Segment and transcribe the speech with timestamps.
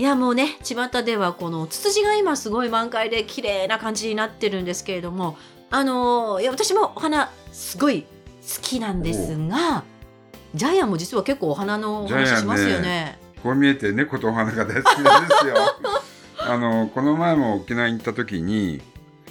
[0.00, 5.36] いやもうね巷ではこのツツジが今すごい満開で綺麗な感じになってるんですけれども
[5.70, 8.08] あのーいや私もお花すごい好
[8.62, 9.84] きなんですが
[10.54, 13.18] ジャイアンも実は結構お花のお話しますよね。
[13.42, 15.54] こう見えて猫とお花が大好きなんですよ
[16.40, 18.80] あのこの前も沖縄に行った時に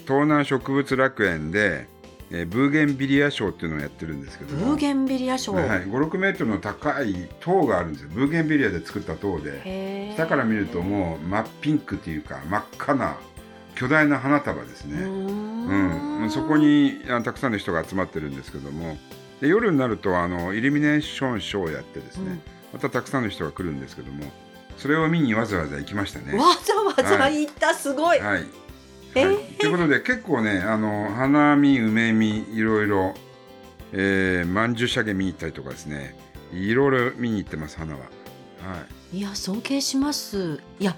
[0.05, 1.87] 東南植物楽園で、
[2.31, 4.67] えーブーゲンビリア賞っていうのをやってるんですけども。
[4.67, 5.53] ブーゲンビリア賞。
[5.53, 8.09] はい、56メートルの高い塔があるんですよ。
[8.13, 10.13] ブーゲンビリアで作った塔で。
[10.15, 13.17] 下から見るともう真っピンクっていうか真っ赤な
[13.75, 16.25] 巨大な花束ですね、うん。
[16.25, 18.97] ん、そこにあたくさんの人が集まってるんですけども。
[19.41, 22.41] で夜になるとあのイルミネーションショーをやってですね、うん。
[22.73, 24.25] またたくさんの人が来るんですけども。
[24.77, 26.37] それを見にわざわざ行きましたね。
[26.37, 28.19] わざわざ行った、すごい。
[28.19, 28.68] はい
[29.15, 29.23] え？
[29.23, 33.13] ーはい、ということで結構ねあの花見梅見いろいろ、
[33.93, 36.15] えー、まんじゅうしゃげ見に行ったりとかですね
[36.53, 37.99] いろいろ見に行ってます花は。
[37.99, 38.05] は
[39.13, 40.61] いいや尊敬します。
[40.79, 40.95] いや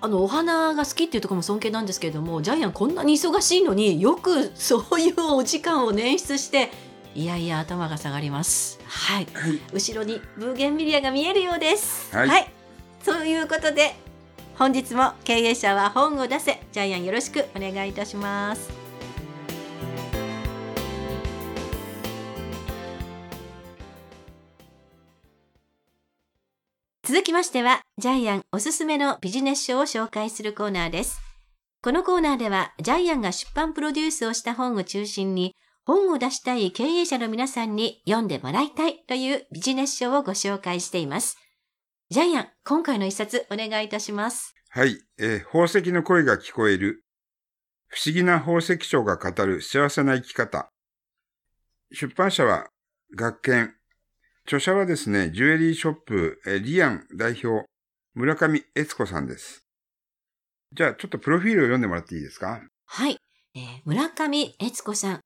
[0.00, 6.70] あのお花が好きっていうところも尊敬なんですけれどもジャイアンこんなに忙しいのによく そういうお時間を捻出して
[7.14, 8.78] いやいや頭が下がります。
[8.86, 9.26] はい。
[9.32, 12.14] はい後ろにブーゲンビリアが見えるようです。
[12.14, 12.52] はい
[13.02, 13.94] そういうことで
[14.56, 18.70] 本日も経営者は本を出せジャイアンよろしくお願いいたします。
[27.02, 31.20] 続きましてはジャイアンおすすめのビジネス書を紹介するコーナーです。
[31.82, 41.43] このコーナーではジャイアンが出版プロデュースをした本を中心に本を出したい経営者の皆さんに読んでもらいたいというビジネス書をご紹介しています。
[42.10, 44.54] ジャイアン、今回の一冊お願いいたします。
[44.68, 47.02] はい、えー宝石の声が聞こえる
[47.88, 50.68] 不思議な宝石商が語る幸せな生き方
[51.90, 52.66] 出版社は
[53.16, 53.74] 学研
[54.44, 57.64] 著者はですね、ジュエリーショップ、えーリアン代表、
[58.12, 59.66] 村上悦子さんです。
[60.72, 62.60] じゃあ、ちょっとプロフィールを読んでもらっていいですか？
[62.84, 63.16] はい、
[63.54, 65.20] えー村上悦子さん。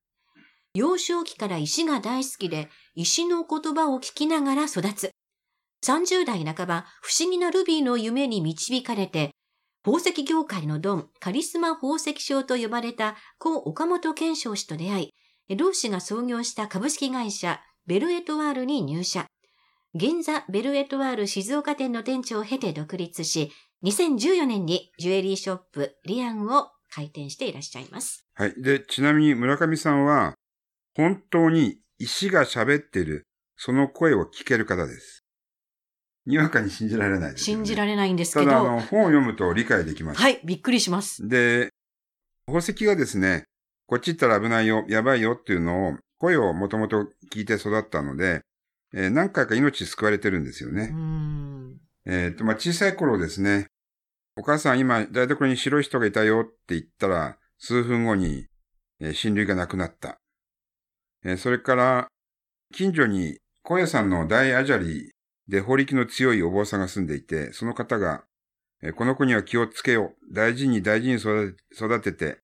[0.74, 5.10] 幼少期から石が大好きで、石の言葉を聞きながら育つ。
[5.84, 9.30] 30代半ば、不思議なルビーの夢に導かれて、
[9.84, 15.12] 宝石業界のドン、カリスマ宝石商と呼ばれた故岡本健章氏と出会
[15.48, 19.26] い、同氏が創業した株式会社ベルエトワールに入社。
[19.94, 23.50] 銀座ベルエトワール静岡店の店長を経て独立し、
[23.84, 28.26] 2014年にジュエリーショップリアンを開店していらっしゃいます。
[28.34, 28.54] はい。
[28.60, 30.34] で、ちなみに村上さんは、
[30.94, 33.24] 本当に石が喋ってる、
[33.56, 35.24] その声を聞ける方です。
[36.28, 37.64] にわかに信じられないですよね。
[37.64, 40.20] 信じられないんですけど、ただ、あの、本を読むと理解できます。
[40.20, 41.26] はい、びっくりします。
[41.26, 41.70] で、
[42.46, 43.44] 宝石がですね、
[43.86, 48.42] こっち行ったら危ないよ、やばいよっていうのを、声をもともと聞いて育ったので、
[48.92, 50.86] えー何回か命救われてるんですよね。
[50.86, 51.80] ん。
[52.04, 53.66] えっ、と、まあ、小さい頃ですね、
[54.36, 58.46] お母さん今台所に白い人がいたよって言ったら、数分後に、
[59.00, 60.18] えー親類が亡くなった。
[61.24, 62.08] えーそれから、
[62.74, 65.10] 近所に高野山の大アジャリ
[65.48, 68.24] で法力の強いお坊さんが住んでいて、その方が、
[68.82, 70.34] えーこの子には気をつけよう。
[70.34, 72.38] 大事に大事に育て育てて、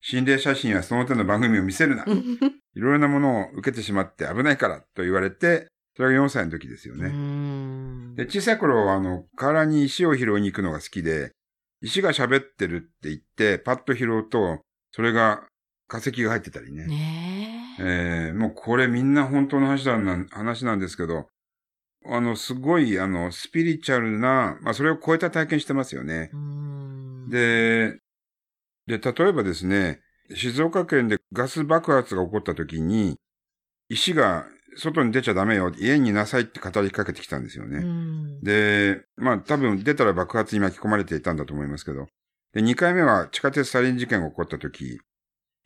[0.00, 2.04] 心霊写真やその手の番組を見せるな。
[2.76, 8.14] いろいろなものを受けてしまって危ないからと言われて、それが4歳の時ですよね。
[8.16, 11.32] で、小さい頃は、あの、河原に石を拾いに行くのが好きで、
[11.80, 14.60] 石が喋ってるって言って、パッと拾うと、
[14.92, 15.46] それが
[15.86, 16.86] 化石が入ってたりね。
[16.86, 17.82] ねえ。
[18.28, 21.28] えーもうこれみんな本当の話だな、話なんですけど、
[22.06, 26.30] あの、すごい、あの、スピリチュアルな、まあ、それを超えた体験してますよね。
[27.30, 27.98] で、
[28.86, 30.00] で、例えばですね、
[30.34, 33.16] 静岡県でガス爆発が起こった時に、
[33.88, 34.46] 石が
[34.76, 37.84] 外に出ちゃダメよ、家にいなさいって語りかけてきたんですよね。
[38.42, 42.06] で、まあ多分出たら爆発に巻き込まれていたんだと思いますけど。
[42.52, 45.00] で、2回目は地下鉄サリン事件が起こった時、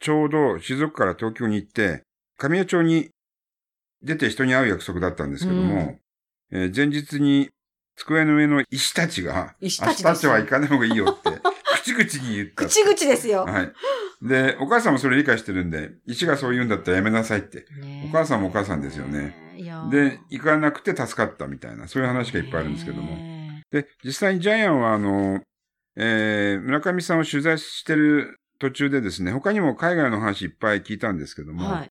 [0.01, 2.03] ちょうど静岡から東京に行って、
[2.37, 3.11] 神谷町に
[4.03, 5.99] 出て人に会う約束だったんですけども、
[6.51, 7.51] えー前日に
[7.99, 11.31] 机の上の石たちが、石たち明日は行かない方がいいよって、
[11.83, 12.67] 口々に言った。
[12.67, 13.45] 口々ですよ。
[13.45, 13.73] はい。
[14.23, 17.67] で、お母さんもそれ理解してるんで、石がそう言うんだったらやめなさいって。
[18.05, 19.37] お母さんもお母さんですよね。
[19.91, 23.17] で、行かなくて助かったみたいな、そういう話がいっぱいあるんですけども。
[23.17, 25.43] ねで、実際にジャイアンは、あの、
[25.97, 31.91] えー、村上さんを取材してる途中でですね、他にも海外の話いっぱい聞いたんですけども、はい。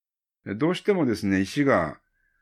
[0.56, 2.00] どうしてもですね、石が、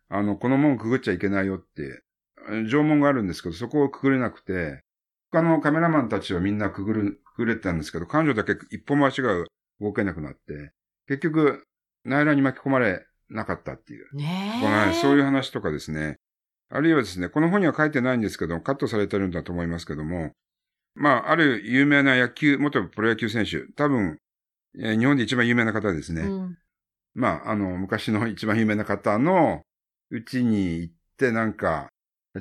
[0.09, 2.03] あの、この門くぐっちゃいけないよって、
[2.49, 4.81] 縄文があるんですけど、そこをくぐれなくて、
[5.31, 9.33] 他のカメラマンたちはみんなくぐる、くぐれてたんですけど、彼女だけ一歩も足が
[9.79, 10.71] 動けなくなって、
[11.07, 11.63] 結局、
[12.03, 14.15] 内乱に巻き込まれなかったっていう。
[14.15, 14.93] ねこのはいえ。
[14.93, 16.17] そういう話とかですね。
[16.69, 20.31] あるいはですね、この本には書いてないんですけど、カットされてるんだと思いますけども、
[20.95, 24.17] まあ、ある有名な野球、元プロ野球選手、多分、
[24.77, 26.21] えー日本で一番有名な方ですね。
[26.23, 26.57] うん。
[27.13, 29.61] まあ、あの、昔の一番有名な方の
[30.09, 31.87] うちに行ってなんか、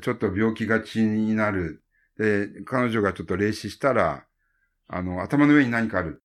[0.00, 1.82] ちょっと病気がちになる。
[2.18, 4.24] で、彼女がちょっと霊視したら、
[4.88, 6.22] あの、頭の上に何かある。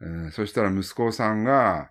[0.00, 1.90] えーそしたら息子さんが、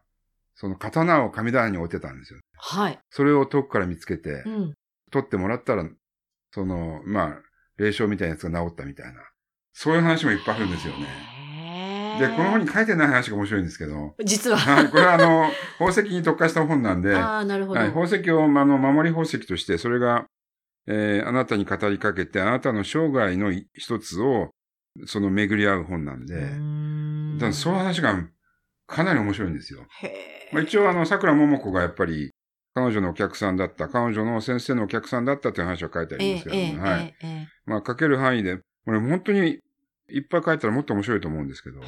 [0.55, 2.39] その刀を神棚に置いてたんですよ。
[2.57, 2.99] はい。
[3.09, 4.73] それを遠くから見つけてう、ん。
[5.11, 5.85] 取ってもらったら、
[6.51, 7.41] その、まあ、
[7.77, 9.21] 霊障みたいなやつが治ったみたいな。
[9.73, 11.01] そういう話もいっぱいあるんですよね。
[11.01, 14.57] ねで、この本に書いてない話が面白いんですけど、実は。
[14.57, 17.79] はい、これはあの、宝石に特化した本なんで、 ああ、なるほど。
[17.79, 20.25] はい、宝石を、まあの、守り宝石として、それが、
[20.87, 24.51] えーあなたに語りかけて、あなたの生涯の一つを、
[25.05, 28.15] その巡り合う本なんで、んだそういう話が
[28.87, 29.85] かなり面白いんですよ。
[30.53, 32.31] まあ、一応あの、桜桃子がやっぱり、
[32.73, 37.15] 彼女のお客さんだった、彼女の先生のお客さんだったという話は書いてありええますけれども、ええはい。
[37.21, 39.59] ええまあ、書ける範囲で、これ本当に
[40.09, 41.79] いっぱい書いたらもっと面白いと思うんですけど。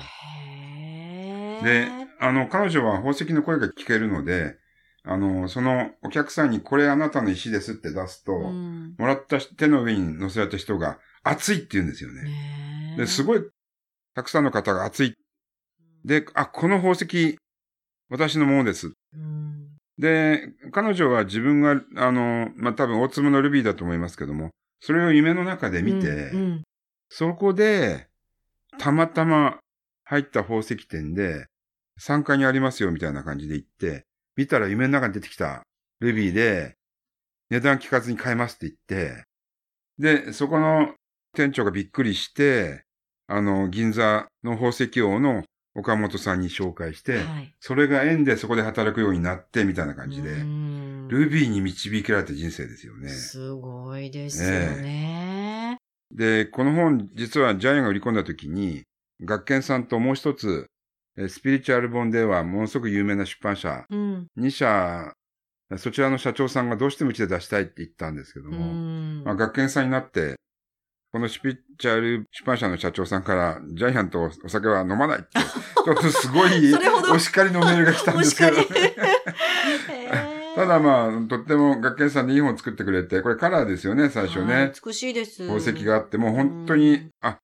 [1.63, 1.88] で、
[2.19, 4.57] あの、彼女は宝石の声が聞けるので、
[5.07, 12.95] あの、そのお客さんにこれあなたの石ですって出すと、うんもらった手の上に乗せられた人が熱いって言うんですよね。
[12.98, 13.44] で、すごい、
[14.15, 15.13] たくさんの方が熱い。
[16.04, 17.38] で、あ、この宝石、
[18.09, 18.92] 私のものです。
[19.13, 26.63] うんで、彼女は自分が、あの、まあ、多分大粒のルビーだと思いますけども、それを夢の中で見て、うんうん
[27.10, 28.07] そこで、
[28.80, 29.60] たまたま
[30.03, 31.45] 入った宝石店で、
[32.01, 34.06] 3階にありますよみたいな感じで行って、
[34.38, 35.63] 見たら夢の中に出てきた
[36.00, 36.75] ルビーで、
[37.50, 39.24] 値段聞かずに買えますって言って、
[39.98, 40.94] で、そこの
[41.36, 42.84] 店長がびっくりして、
[43.28, 45.44] あの、銀座の宝石王の
[45.75, 53.10] 岡本さんに紹介して、はいそれが縁でそこで働くようになって、みたいな感じで、うんルビーに導けられた人生ですよね。
[53.10, 55.78] すごいですよね。
[56.12, 58.84] で、この本、実はジャイアンが売り込んだ時に、
[59.24, 60.76] 学研さんともう一つ、えー
[61.29, 64.27] スピリチュアル本ではものすごく有名な出版社、うん。
[64.37, 65.13] 2社、
[65.77, 70.35] そちらの社長さんがどうしてもうちで出したいって言ったんですけどうも、んまあ、学研さんになって、
[71.11, 76.51] このスピリチュアル出版社の社長さんから、ジャイアンとお酒は飲まないって、 ちょっとすごい
[77.11, 78.65] お叱りのメールが来たんですけど、ね。
[80.55, 84.53] ただまあ、とっても学研さんでいい本作ってくれて、これカラーですよね、最初ね。
[84.53, 85.47] はい美しいです。
[85.47, 87.39] 宝石があって、もう本当うにん、あ、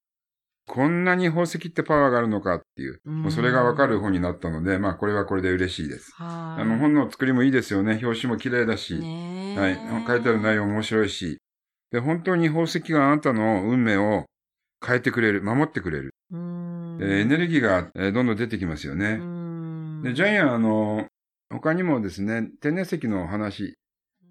[0.65, 6.11] こんなに宝石ってパワーがあるのかっていう、うんもうそれがわかる本になったので、まあこれはこれで嬉しいです。
[6.15, 6.61] はい。
[6.61, 7.99] あの本の作りもいいですよね。
[8.01, 10.05] 表紙も綺麗だし、はい。
[10.07, 11.39] 書いてある内容も面白いし、
[11.91, 14.25] で、本当に宝石があなたの運命を
[14.85, 16.15] 変えてくれる、守ってくれる。
[16.31, 19.19] うんでエネルギーがえーどんどん出てきますよね。
[19.19, 21.07] うんで、ジャイアン、あの、
[21.49, 23.75] 他にもですね、天然石の話、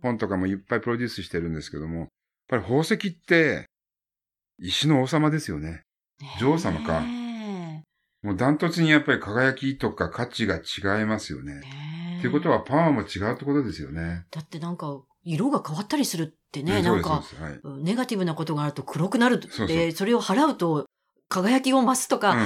[0.03, 2.09] 本とかもいっぱいプロデュースしてるんですけども、やっ
[2.49, 3.67] ぱり宝石って、
[4.59, 5.83] 石の王様ですよね。
[6.41, 7.01] 女王様か。
[7.01, 7.85] ね
[8.23, 11.61] もうダントツにやっぱり輝きとか価値が違いますよね。
[12.19, 14.27] っていうことはパワーも違うってことですよね。
[14.31, 17.85] だってなんか、色が変わったりするってね、えなんか、そうです、そうです。
[17.85, 19.93] ネガティブなことがあると黒くなるって、そうそう。
[19.93, 20.87] それを払うと
[21.33, 22.37] 輝きを増すとか、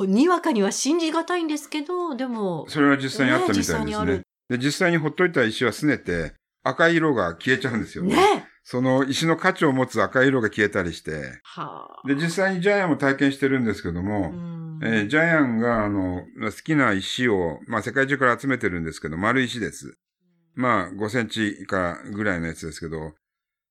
[0.00, 4.22] にわかには信じがたいんですけど、でも、それは実際にあったみたいですね。
[4.48, 6.32] で、実際にほっといた石は拗ねて、
[6.64, 8.16] 赤い色が消えちゃうんですよね。
[8.16, 11.40] ねその石の価値を持つ赤い色が消えたりして。
[11.42, 12.08] はあ。
[12.08, 19.98] で、実際にジャイアンも体験してるんですけども、うんえージャイアンが、あの、好きな石を、まあ、世界中から集めてるんですけど、丸石です。
[20.54, 23.14] まあ、5センチ以下ぐらいのやつですけど、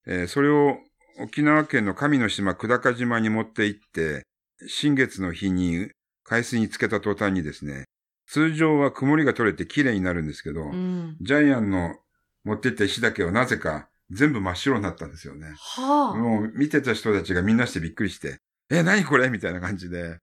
[0.05, 0.77] えーそれを
[1.21, 4.23] 沖縄県の神の島、久高島に持って行って、
[4.67, 5.89] 新月の日に
[6.23, 7.85] 海水につけた途端にですね、
[8.27, 11.17] 通常は曇りが取れて綺麗になるんですけど、うん。
[11.19, 11.95] ジャイアンの
[12.43, 15.53] 持って行った石だけはなぜか全部真っ白になったんですよね。
[15.57, 16.17] はあ。
[16.17, 18.39] もう見てた人たちがみんなしてびっくりして、
[18.69, 20.19] え、何これみたいな感じで。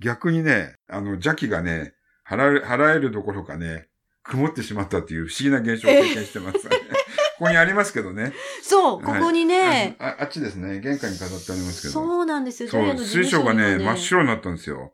[0.00, 1.94] 逆にね、あの、邪気がね、
[2.28, 3.88] 払え、払えるどころかね、
[4.22, 8.32] 曇ってしまったっていう不思議な現象を経験してます、 ここにありますけどね。
[8.62, 10.80] そう、ここにね、あああっちですね。
[10.80, 11.94] 玄関に飾ってありますけど。
[11.94, 12.68] そうなんですよ。
[12.68, 14.92] そう、水晶がね、真っ白になったんですよ。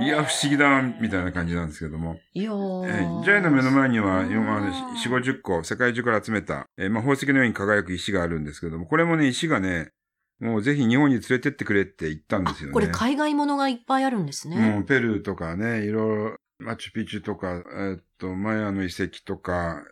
[0.00, 2.18] いや、不思議だ、みたいな感じなんですけども。
[2.34, 9.90] いやーえージャイの目の前には、うん今まで4、50個、世界中から集めた、えーまあ、宝石のように輝く石があるんですけども、これもね、石がね、
[10.40, 12.72] もうぜひ日本に連れてってくれって言ったんですよね。
[12.72, 14.56] これ海外ものがいっぱいあるんですね。
[14.56, 19.82] もうペルーとかね、いろいろ、マチュピチュとか、えーっと、マヤの遺跡とか、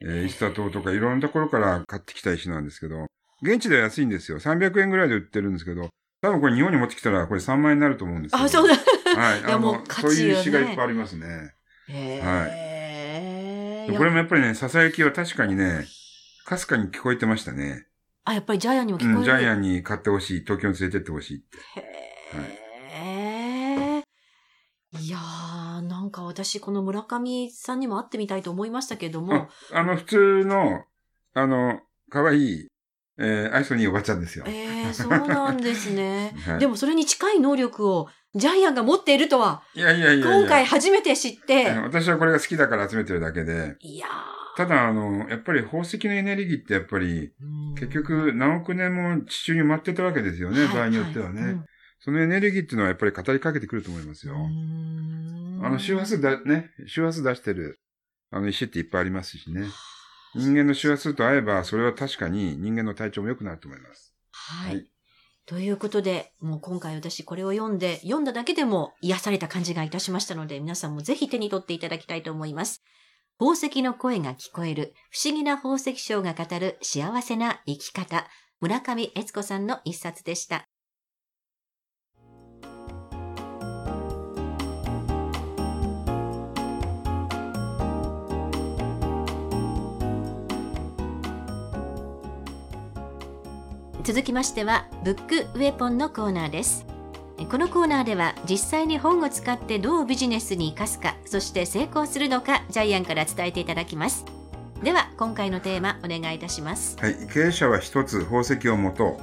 [0.00, 3.06] えーイスタ島とかいろんなところから買ってきた石なんですけど、
[3.42, 4.38] 現地では安いんですよ。
[4.38, 5.88] 300円ぐらいで売ってるんですけど、
[6.22, 8.44] 多分これ日本に持ってきたらこれ3万円になると思うんですけど。
[8.44, 8.74] あ、そうだ。
[9.14, 9.40] はい。
[9.40, 11.54] いやもう価値よねそういう石がいっぱいありますね。
[11.88, 15.84] へーこれもやっぱりね、囁きは確かにね、
[16.46, 17.86] かすかに聞こえてましたね。
[18.24, 19.18] あ、やっぱりジャイアンにも聞こえる。
[19.18, 21.58] うん、ジャイアンに買ってほしい、東京に連れてってほしいって。
[22.96, 24.04] へー
[25.00, 30.84] いやー、なんか私、この村上さんにも会ってみたいと思いましたけども、あの、普通の、
[31.34, 31.80] あの、
[32.10, 32.66] 可愛い、
[33.18, 34.44] えー、愛想にいいおばちゃんですよ。
[34.48, 36.34] えー、そうなんですね。
[36.46, 36.58] はい。
[36.58, 44.06] でもそれに近い能力をジャイアンが持っているとは、いやいやいや今回初めて知って、うん私はこれが好きだから集めてるだけで、いや
[44.56, 51.64] ただ、あの、やっぱり宝石のエネルギーってやっぱり、ー、結局何億年も地中に埋まってたわけですよね、はい場合によってはね、うん
[52.04, 54.34] そのエネルギーっていうのはやっぱり語りかけてくると思いますよ。
[54.36, 57.80] あの、周波数だ、ね、周波数出してる、
[58.30, 59.62] あの石っていっぱいありますしね。
[60.34, 64.14] 人間の周波数と合えば、それは確かに人間の体調も良くなると思います。
[64.32, 64.74] はい。
[64.76, 64.90] はい
[65.46, 72.82] ということで、もう今回私これを読んで、読んだだけでも癒された感じがいたしましたので、皆さんもぜひ手に取っていただきたいと思います。
[73.38, 78.26] 宝石の声が聞こえる、不思議な宝石商が語る幸せな生き方、
[78.60, 80.66] 村上悦子さんの一冊でした。
[94.04, 96.84] 続きましては、ブックウェポンのコーナーです。
[97.50, 104.26] このコーナーでは実際に本を使ってどうビジネスに生かすか、そして成功するのか、ジャイアンから伝えていただきます。
[104.82, 106.98] では、今回のテーマ、お願いいたします。
[107.00, 107.16] はい。
[107.32, 109.16] 経営者は一つ宝石を持と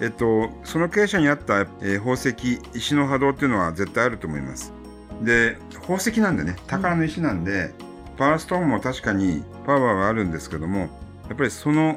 [0.00, 0.04] う。
[0.04, 4.74] えっと、その経営者に合った、えー宝石、石の波動っていうのは絶対あると思います。
[5.22, 7.72] で、宝石なんでね、宝の石なんで、
[8.18, 10.88] パワーストーンも確かにパワーはあるんですけども、や
[11.32, 11.96] っぱりその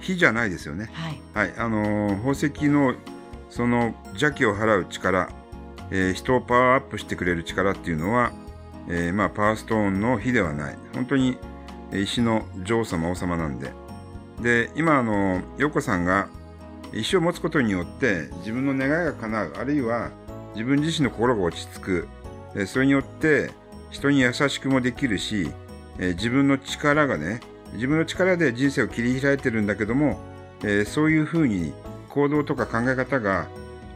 [0.00, 0.90] 火じゃないですよね。
[0.92, 1.20] はい。
[1.34, 2.94] はい、あのー宝石の
[3.50, 5.28] その邪気を払う力、
[5.90, 8.32] えー人をパワーアップしてくれる力っていうのは、
[8.88, 10.76] えーまあ、パワーストーンの火ではない。
[10.94, 11.36] 本当に
[11.92, 13.72] えー石の女王様、王様なんで。
[14.40, 16.28] で、今、あの、陽子さんが
[16.94, 20.10] 石を持つことによって自分の願いが叶う、あるいは
[20.54, 22.08] 自分自身の心が落ち着く。
[22.54, 23.50] えーそれによって
[23.90, 25.50] 人に優しくもできるし、
[25.98, 27.40] えー自分の力がね、
[27.74, 30.20] 自分の力で人生を切り開いてるんだけども、
[30.62, 31.72] えーそういうふうに
[32.08, 33.48] 行動とか考え方が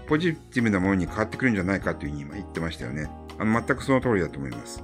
[0.06, 3.10] ポジティブなものに変わってくるんじゃないかというふうに今言ってましたよね。
[3.38, 4.82] あの全くその通りだと思います。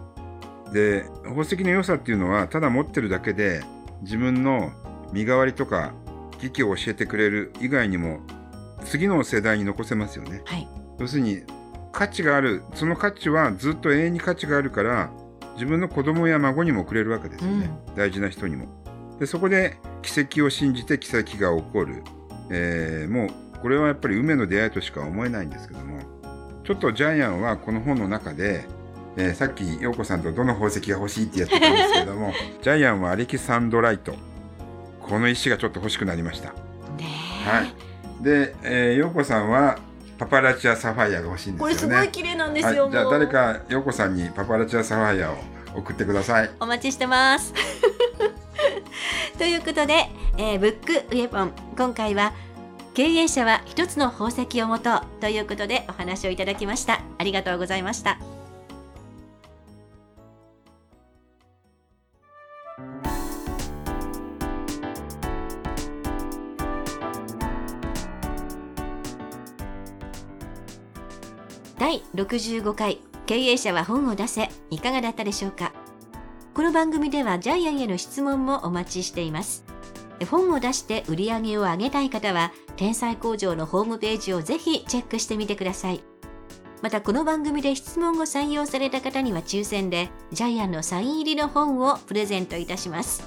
[0.73, 3.63] で、宝石の良さっていうのはただ持ってるだけで
[4.03, 4.73] 自分の
[5.13, 5.93] 身代わりとか
[6.39, 8.21] 危機を教えてくれる以外にも
[8.85, 10.43] 次の世代に残せますよね。
[10.45, 10.69] はい。
[10.99, 11.43] 要するに
[11.93, 15.11] 価値がある、その価値はずっと永遠に価値があるから
[15.55, 17.71] 自分の子供や孫にもくれるわけですよね。
[17.97, 18.80] 大事な人にも。
[19.21, 22.03] で、そこで奇跡を信じて奇跡が起こる。
[22.51, 26.01] えーもうこれはやっぱり運命の出会いとしか思えないんですけども、
[26.65, 28.65] ちょっとジャイアンはこの本の中で、
[29.19, 34.15] えーさっき陽子さんとどの宝石が欲しいってやってたんですけども、 ジャイアンはアレキサンドライト。
[35.03, 36.49] この石がちょっと欲しくなりました。
[36.49, 36.55] は
[37.63, 38.25] い。
[38.25, 39.79] で、えー、陽子さんは
[40.19, 41.83] パパラチアサファイアが欲しいんですこれよね。
[41.83, 42.85] すごい綺麗なんですよ。
[42.85, 45.37] はい、じゃあ誰か陽子さんにパパラチアサファイアを
[45.75, 46.51] 送ってください。
[46.61, 47.53] お待ちしてます。
[49.41, 50.07] ということで、
[50.37, 52.35] えーブックウェポン今回は
[52.93, 57.01] 経営者は一つの宝石を持とうということでお話をいただきました。
[57.17, 58.19] ありがとうございました。
[71.79, 75.73] 第65回経営者は本を出せいかがだったでしょうか？
[76.61, 79.65] この番組ではジャイアンへの質問もお待ちしています。
[80.31, 86.03] 本を出して売り上げを上げたい方は天才工場のホームページをぜひチェックしてみてください。
[86.83, 93.27] またこの番組で質問を採用された方には抽選でジャイアンのサイン入りの本をプレゼントいたします。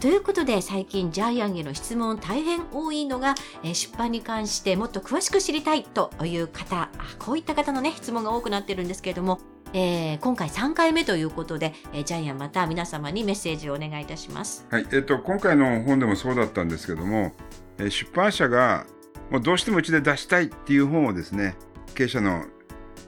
[0.00, 9.38] ということで最近ジャイアンへの質問大変多いのが出版に関してもっと詳しく知りたいという方こういった方のね質問が多くなってるんですけれども、
[9.72, 14.66] えー今回3回目ということで、えージャイアンまた皆様にメッセージをお願いいたします。
[14.70, 17.32] はい、えっと、今回の本でもそうだったんですけども、
[17.78, 18.86] えー出版社が
[19.30, 21.54] もうどうしてもうちで出したいっていう本をですね、
[21.94, 22.44] 経営者の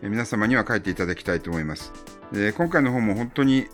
[0.02, 1.92] えー皆様には書いていただきたいと思います。
[2.32, 3.66] で今回の本も本当に、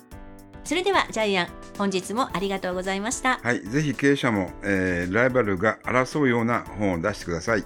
[0.65, 3.41] それではジャイアン、本日もありがとうございました。
[3.43, 3.61] はい。
[3.63, 7.65] ぜひ経営者も、えーライバルが争うような本を出してください。